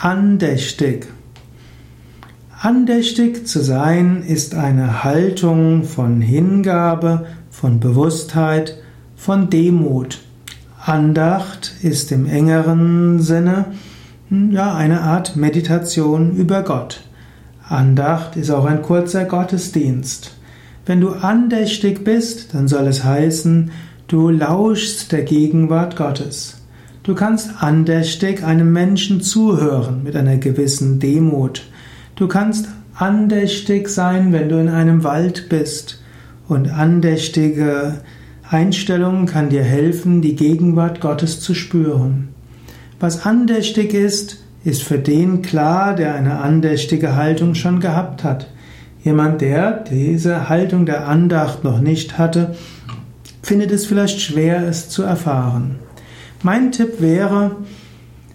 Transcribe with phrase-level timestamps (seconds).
[0.00, 1.08] Andächtig.
[2.60, 8.76] Andächtig zu sein ist eine Haltung von Hingabe, von Bewusstheit,
[9.16, 10.20] von Demut.
[10.80, 13.64] Andacht ist im engeren Sinne
[14.28, 17.00] hm, ja eine Art Meditation über Gott.
[17.68, 20.30] Andacht ist auch ein kurzer Gottesdienst.
[20.86, 23.72] Wenn du andächtig bist, dann soll es heißen,
[24.06, 26.58] du lauschst der Gegenwart Gottes.
[27.02, 31.62] Du kannst andächtig einem Menschen zuhören mit einer gewissen Demut.
[32.16, 36.02] Du kannst andächtig sein, wenn du in einem Wald bist.
[36.48, 38.00] Und andächtige
[38.50, 42.28] Einstellung kann dir helfen, die Gegenwart Gottes zu spüren.
[43.00, 48.48] Was andächtig ist, ist für den klar, der eine andächtige Haltung schon gehabt hat.
[49.04, 52.56] Jemand, der diese Haltung der Andacht noch nicht hatte,
[53.42, 55.76] findet es vielleicht schwer, es zu erfahren.
[56.42, 57.56] Mein Tipp wäre,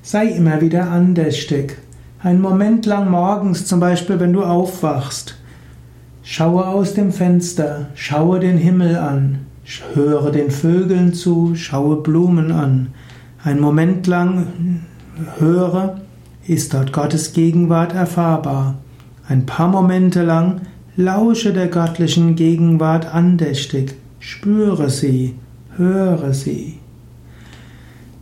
[0.02, 1.77] sei immer wieder andächtig.
[2.20, 5.38] Einen Moment lang morgens, zum Beispiel, wenn du aufwachst.
[6.22, 9.45] Schaue aus dem Fenster, schaue den Himmel an,
[9.94, 12.89] höre den Vögeln zu, schaue Blumen an.
[13.42, 14.81] Einen Moment lang
[15.39, 16.02] höre,
[16.45, 18.75] ist dort Gottes Gegenwart erfahrbar.
[19.30, 20.61] Ein paar Momente lang
[20.97, 25.36] lausche der göttlichen Gegenwart andächtig, spüre sie,
[25.77, 26.80] höre sie.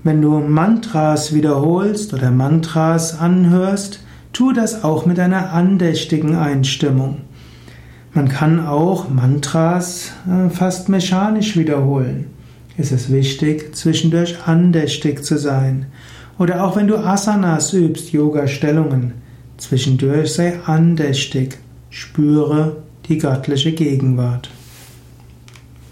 [0.03, 3.99] Wenn du Mantras wiederholst oder Mantras anhörst,
[4.33, 7.21] tu das auch mit einer andächtigen Einstimmung.
[8.13, 12.25] Man kann auch Mantras äh, fast mechanisch wiederholen.
[12.77, 15.85] Es ist wichtig, zwischendurch andächtig zu sein.
[16.39, 19.13] Oder auch wenn du Asanas übst, Yoga-Stellungen,
[19.57, 21.59] zwischendurch sei andächtig,
[21.91, 22.77] spüre
[23.07, 24.49] die göttliche Gegenwart.